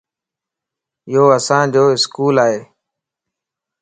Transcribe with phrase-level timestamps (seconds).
[1.13, 2.57] يو اسان جو اسڪول ائي